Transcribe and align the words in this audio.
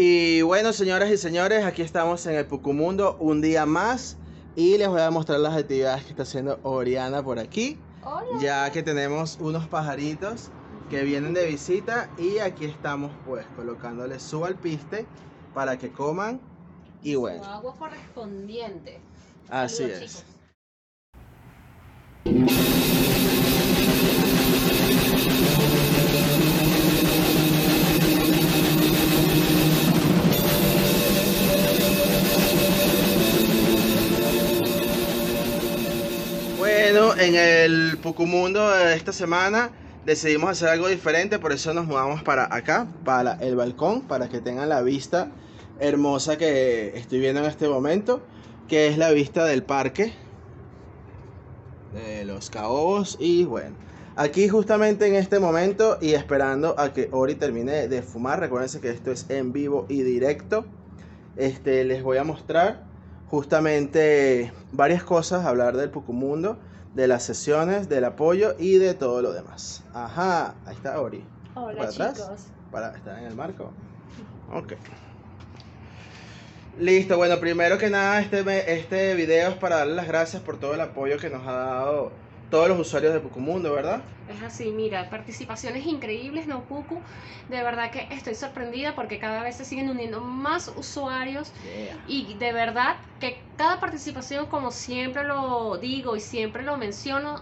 Y 0.00 0.42
bueno, 0.42 0.72
señoras 0.72 1.10
y 1.10 1.16
señores, 1.16 1.64
aquí 1.64 1.82
estamos 1.82 2.24
en 2.26 2.36
el 2.36 2.46
Pucumundo 2.46 3.16
un 3.18 3.40
día 3.40 3.66
más 3.66 4.16
y 4.54 4.78
les 4.78 4.86
voy 4.88 5.00
a 5.00 5.10
mostrar 5.10 5.40
las 5.40 5.56
actividades 5.56 6.04
que 6.04 6.10
está 6.10 6.22
haciendo 6.22 6.60
Oriana 6.62 7.20
por 7.24 7.40
aquí. 7.40 7.76
Hola. 8.04 8.38
Ya 8.40 8.70
que 8.70 8.84
tenemos 8.84 9.38
unos 9.40 9.66
pajaritos 9.66 10.50
que 10.88 11.02
vienen 11.02 11.34
de 11.34 11.46
visita 11.46 12.08
y 12.16 12.38
aquí 12.38 12.64
estamos 12.66 13.10
pues 13.26 13.44
colocándoles 13.56 14.22
su 14.22 14.44
alpiste 14.44 15.04
para 15.52 15.76
que 15.78 15.90
coman 15.90 16.40
y 17.02 17.14
Su 17.14 17.20
bueno, 17.20 17.44
agua 17.44 17.74
correspondiente. 17.76 19.00
así 19.50 19.78
Saludos, 19.78 19.98
es. 20.00 20.10
chicos. 20.12 20.37
Bueno, 36.70 37.16
en 37.16 37.34
el 37.34 37.96
Pucumundo 37.96 38.68
de 38.68 38.94
esta 38.94 39.10
semana 39.10 39.70
decidimos 40.04 40.50
hacer 40.50 40.68
algo 40.68 40.86
diferente, 40.88 41.38
por 41.38 41.52
eso 41.52 41.72
nos 41.72 41.86
mudamos 41.86 42.22
para 42.22 42.54
acá, 42.54 42.86
para 43.06 43.38
el 43.40 43.56
balcón, 43.56 44.02
para 44.02 44.28
que 44.28 44.42
tengan 44.42 44.68
la 44.68 44.82
vista 44.82 45.32
hermosa 45.80 46.36
que 46.36 46.92
estoy 46.94 47.20
viendo 47.20 47.40
en 47.40 47.46
este 47.46 47.70
momento, 47.70 48.20
que 48.68 48.88
es 48.88 48.98
la 48.98 49.10
vista 49.12 49.46
del 49.46 49.62
parque 49.62 50.12
de 51.94 52.26
los 52.26 52.50
caobos 52.50 53.16
y 53.18 53.44
bueno, 53.44 53.74
aquí 54.16 54.46
justamente 54.48 55.06
en 55.06 55.14
este 55.14 55.38
momento 55.38 55.96
y 56.02 56.12
esperando 56.12 56.78
a 56.78 56.92
que 56.92 57.08
Ori 57.12 57.34
termine 57.34 57.88
de 57.88 58.02
fumar, 58.02 58.40
recuérdense 58.40 58.82
que 58.82 58.90
esto 58.90 59.10
es 59.10 59.24
en 59.30 59.54
vivo 59.54 59.86
y 59.88 60.02
directo, 60.02 60.66
este, 61.38 61.84
les 61.84 62.02
voy 62.02 62.18
a 62.18 62.24
mostrar 62.24 62.87
justamente 63.30 64.52
varias 64.72 65.02
cosas, 65.02 65.44
hablar 65.44 65.76
del 65.76 65.90
Pucumundo, 65.90 66.58
de 66.94 67.06
las 67.08 67.22
sesiones, 67.22 67.88
del 67.88 68.04
apoyo 68.04 68.54
y 68.58 68.78
de 68.78 68.94
todo 68.94 69.22
lo 69.22 69.32
demás. 69.32 69.82
Ajá, 69.94 70.54
ahí 70.66 70.74
está 70.74 71.00
Ori. 71.00 71.24
Hola 71.54 71.78
¿Para 71.78 71.88
atrás? 71.90 72.14
chicos. 72.14 72.46
Para 72.70 72.96
estar 72.96 73.18
en 73.18 73.24
el 73.24 73.34
marco. 73.34 73.70
Ok. 74.52 74.74
Listo, 76.78 77.16
bueno, 77.16 77.40
primero 77.40 77.76
que 77.76 77.90
nada, 77.90 78.20
este, 78.20 78.72
este 78.72 79.14
video 79.14 79.50
es 79.50 79.56
para 79.56 79.78
darle 79.78 79.94
las 79.94 80.06
gracias 80.06 80.42
por 80.42 80.58
todo 80.58 80.74
el 80.74 80.80
apoyo 80.80 81.18
que 81.18 81.28
nos 81.28 81.46
ha 81.46 81.52
dado 81.52 82.12
todos 82.50 82.68
los 82.68 82.78
usuarios 82.78 83.12
de 83.12 83.20
Pucumundo, 83.20 83.72
¿verdad? 83.72 84.02
Es 84.28 84.42
así, 84.42 84.70
mira, 84.70 85.08
participaciones 85.08 85.86
increíbles, 85.86 86.46
¿no, 86.46 86.60
Puku? 86.62 87.00
De 87.48 87.62
verdad 87.62 87.90
que 87.90 88.06
estoy 88.10 88.34
sorprendida 88.34 88.94
porque 88.94 89.18
cada 89.18 89.42
vez 89.42 89.56
se 89.56 89.64
siguen 89.64 89.88
uniendo 89.88 90.20
más 90.20 90.70
usuarios 90.76 91.50
y 92.06 92.34
de 92.34 92.52
verdad 92.52 92.96
que 93.20 93.38
cada 93.56 93.80
participación, 93.80 94.46
como 94.46 94.70
siempre 94.70 95.24
lo 95.24 95.78
digo 95.78 96.14
y 96.16 96.20
siempre 96.20 96.62
lo 96.62 96.76
menciono, 96.76 97.40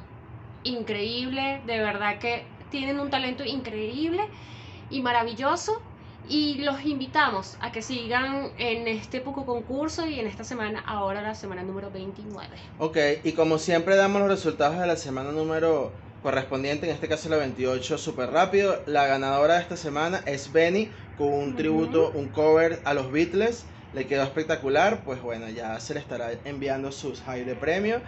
increíble, 0.63 1.61
de 1.67 1.79
verdad 1.79 2.19
que 2.19 2.45
tienen 2.70 3.01
un 3.01 3.11
talento 3.11 3.45
increíble 3.45 4.23
y 4.91 5.03
maravilloso. 5.03 5.73
Y 6.29 6.59
los 6.59 6.85
invitamos 6.85 7.57
a 7.61 7.71
que 7.71 7.83
sigan 7.83 8.51
en 8.59 8.89
este 8.89 9.21
poco 9.21 9.47
concurso 9.47 10.07
y 10.07 10.19
en 10.19 10.27
esta 10.27 10.43
semana, 10.43 10.83
ahora 10.87 11.23
la 11.23 11.35
semana 11.37 11.63
número 11.63 11.91
29. 11.91 12.49
Ok, 12.79 12.97
y 13.23 13.33
como 13.33 13.59
siempre 13.59 13.95
damos 13.95 14.21
los 14.21 14.31
resultados 14.31 14.79
de 14.79 14.87
la 14.87 14.97
semana 14.97 15.31
número 15.31 15.93
correspondiente, 16.23 16.89
en 16.89 16.95
este 16.95 17.07
caso 17.07 17.29
la 17.29 17.37
28, 17.37 17.99
súper 17.99 18.31
rápido. 18.31 18.83
La 18.87 19.07
ganadora 19.07 19.55
de 19.55 19.63
esta 19.63 19.77
semana 19.77 20.23
es 20.27 20.53
Benny, 20.53 20.91
con 21.17 21.33
un 21.33 21.55
tributo, 21.55 22.11
un 22.13 22.29
cover 22.29 22.81
a 22.85 22.95
los 22.95 23.13
Beatles. 23.13 23.65
Le 23.95 24.09
quedó 24.09 24.25
espectacular, 24.25 25.05
pues 25.05 25.23
bueno, 25.23 25.49
ya 25.49 25.79
se 25.79 25.95
le 25.95 26.01
estará 26.01 26.33
enviando 26.45 26.91
sus 26.91 27.23
high 27.23 27.45
de 27.45 27.55
premio. 27.55 28.01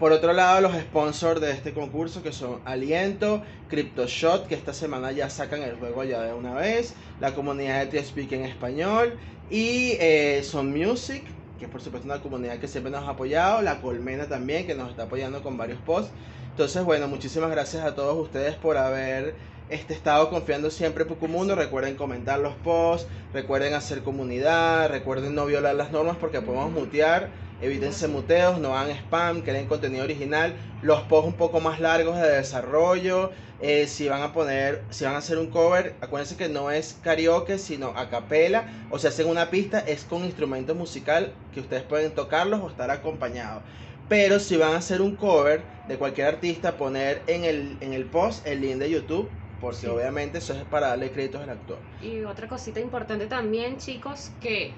Por 0.00 0.12
otro 0.12 0.32
lado, 0.32 0.62
los 0.62 0.72
sponsors 0.72 1.42
de 1.42 1.50
este 1.50 1.74
concurso 1.74 2.22
que 2.22 2.32
son 2.32 2.62
Aliento, 2.64 3.42
CryptoShot, 3.68 4.46
que 4.46 4.54
esta 4.54 4.72
semana 4.72 5.12
ya 5.12 5.28
sacan 5.28 5.62
el 5.62 5.76
juego 5.76 6.04
ya 6.04 6.22
de 6.22 6.32
una 6.32 6.54
vez, 6.54 6.94
la 7.20 7.34
comunidad 7.34 7.80
de 7.80 7.86
TeamSpeak 7.88 8.32
en 8.32 8.46
español 8.46 9.18
y 9.50 9.98
eh, 10.00 10.40
Son 10.42 10.70
Music, 10.70 11.22
que 11.58 11.66
es 11.66 11.70
por 11.70 11.82
supuesto 11.82 12.06
una 12.06 12.22
comunidad 12.22 12.58
que 12.60 12.66
siempre 12.66 12.90
nos 12.90 13.04
ha 13.04 13.10
apoyado, 13.10 13.60
la 13.60 13.82
Colmena 13.82 14.26
también, 14.26 14.66
que 14.66 14.74
nos 14.74 14.88
está 14.88 15.02
apoyando 15.02 15.42
con 15.42 15.58
varios 15.58 15.78
posts. 15.82 16.10
Entonces, 16.52 16.82
bueno, 16.82 17.06
muchísimas 17.06 17.50
gracias 17.50 17.84
a 17.84 17.94
todos 17.94 18.16
ustedes 18.16 18.54
por 18.54 18.78
haber 18.78 19.34
este, 19.68 19.92
estado 19.92 20.30
confiando 20.30 20.70
siempre 20.70 21.02
en 21.02 21.10
Pucumundo. 21.10 21.54
Recuerden 21.54 21.96
comentar 21.96 22.40
los 22.40 22.54
posts, 22.54 23.06
recuerden 23.34 23.74
hacer 23.74 24.02
comunidad, 24.02 24.88
recuerden 24.88 25.34
no 25.34 25.44
violar 25.44 25.74
las 25.74 25.92
normas 25.92 26.16
porque 26.16 26.40
podemos 26.40 26.72
mutear. 26.72 27.49
Evítense 27.60 28.08
muteos, 28.08 28.58
no 28.58 28.76
hagan 28.76 28.96
spam, 28.96 29.42
creen 29.42 29.66
contenido 29.66 30.04
original. 30.04 30.56
Los 30.80 31.02
posts 31.02 31.28
un 31.28 31.36
poco 31.36 31.60
más 31.60 31.78
largos 31.80 32.16
de 32.20 32.28
desarrollo. 32.28 33.32
eh, 33.58 33.86
si 33.86 34.08
van 34.08 34.22
a 34.22 34.32
poner, 34.32 34.86
si 34.90 35.04
van 35.04 35.14
a 35.14 35.18
hacer 35.18 35.36
un 35.38 35.50
cover, 35.50 35.98
acuérdense 36.00 36.36
que 36.38 36.48
no 36.48 36.70
es 36.70 36.94
karaoke, 36.94 37.58
sino 37.58 37.88
a 37.96 38.08
capela. 38.08 38.66
O 38.88 38.98
si 38.98 39.06
hacen 39.06 39.28
una 39.28 39.50
pista, 39.50 39.80
es 39.80 40.04
con 40.06 40.24
instrumento 40.24 40.74
musical 40.74 41.36
que 41.50 41.60
ustedes 41.60 41.82
pueden 41.84 42.14
tocarlos 42.14 42.60
o 42.62 42.70
estar 42.70 42.90
acompañados. 42.90 43.62
Pero 44.08 44.40
si 44.40 44.56
van 44.56 44.72
a 44.72 44.78
hacer 44.78 45.02
un 45.02 45.14
cover 45.16 45.66
de 45.84 45.98
cualquier 45.98 46.26
artista, 46.28 46.76
poner 46.78 47.24
en 47.26 47.44
el, 47.44 47.78
en 47.82 47.92
el 47.92 48.06
post 48.10 48.46
el 48.46 48.60
link 48.62 48.76
de 48.78 48.90
YouTube, 48.90 49.30
porque 49.58 49.76
Sí. 49.80 49.86
obviamente 49.86 50.38
eso 50.38 50.54
es 50.54 50.64
para 50.64 50.88
darle 50.88 51.12
créditos 51.12 51.42
al 51.42 51.50
actor. 51.50 51.78
Y 51.98 52.24
otra 52.24 52.48
cosita 52.48 52.80
importante 52.80 53.26
también, 53.26 53.76
chicos, 53.76 54.30
que 54.40 54.74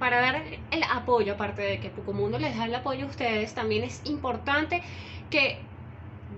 para 0.00 0.20
dar 0.20 0.42
el 0.70 0.82
apoyo, 0.90 1.34
aparte 1.34 1.62
de 1.62 1.78
que 1.78 1.90
Pucomundo 1.90 2.38
les 2.38 2.56
da 2.56 2.64
el 2.64 2.74
apoyo 2.74 3.06
a 3.06 3.08
ustedes, 3.08 3.54
también 3.54 3.84
es 3.84 4.00
importante 4.04 4.82
que 5.30 5.58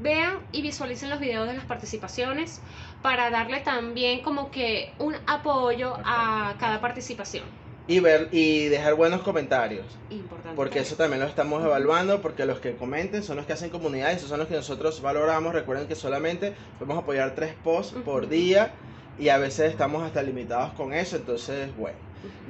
vean 0.03 0.41
y 0.51 0.63
visualicen 0.63 1.09
los 1.09 1.21
videos 1.21 1.47
de 1.47 1.55
las 1.55 1.65
participaciones 1.65 2.61
para 3.03 3.31
darle 3.31 3.61
también 3.61 4.21
como 4.23 4.51
que 4.51 4.93
un 4.99 5.15
apoyo 5.27 5.97
a 6.05 6.55
cada 6.59 6.81
participación. 6.81 7.45
Y 7.87 8.01
ver 8.01 8.29
y 8.33 8.67
dejar 8.67 8.95
buenos 8.95 9.23
comentarios. 9.23 9.87
Importante. 10.11 10.57
Porque 10.57 10.81
eso 10.81 10.97
también 10.97 11.21
lo 11.21 11.27
estamos 11.27 11.65
evaluando, 11.65 12.21
porque 12.21 12.47
los 12.47 12.59
que 12.59 12.75
comenten 12.77 13.23
son 13.23 13.37
los 13.37 13.47
que 13.47 13.53
hacen 13.53 13.71
comunidad, 13.71 14.13
esos 14.13 14.29
son 14.29 14.39
los 14.39 14.49
que 14.49 14.55
nosotros 14.55 15.01
valoramos. 15.03 15.53
Recuerden 15.53 15.89
que 15.89 15.95
solamente 15.95 16.55
podemos 16.79 17.03
apoyar 17.03 17.35
tres 17.35 17.55
posts 17.63 17.95
por 18.05 18.29
día 18.29 18.73
y 19.19 19.29
a 19.29 19.39
veces 19.39 19.71
estamos 19.71 20.03
hasta 20.03 20.23
limitados 20.23 20.73
con 20.75 20.93
eso. 20.93 21.17
Entonces, 21.17 21.77
bueno, 21.77 21.99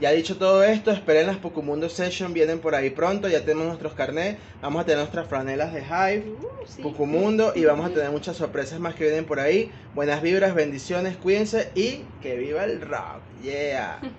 ya 0.01 0.11
dicho 0.11 0.37
todo 0.37 0.65
esto, 0.65 0.91
esperen 0.91 1.27
las 1.27 1.37
Pocumundo 1.37 1.89
Session, 1.89 2.33
vienen 2.33 2.59
por 2.59 2.75
ahí 2.75 2.91
pronto. 2.91 3.29
Ya 3.29 3.45
tenemos 3.45 3.67
nuestros 3.67 3.95
carnets, 3.95 4.39
vamos 4.61 4.83
a 4.83 4.85
tener 4.85 4.99
nuestras 4.99 5.27
franelas 5.27 5.73
de 5.73 5.81
Hive. 5.81 6.25
Uh, 6.29 6.67
sí. 6.67 6.83
Y 7.55 7.65
vamos 7.65 7.87
a 7.87 7.95
tener 7.95 8.11
muchas 8.11 8.37
sorpresas 8.37 8.81
más 8.81 8.95
que 8.95 9.05
vienen 9.05 9.25
por 9.25 9.41
ahí. 9.41 9.71
Buenas 9.95 10.23
vibras, 10.23 10.55
bendiciones, 10.55 11.17
cuídense 11.17 11.71
y 11.75 12.05
que 12.21 12.37
viva 12.37 12.65
el 12.65 12.81
rock. 12.81 13.21
Yeah. 13.43 14.01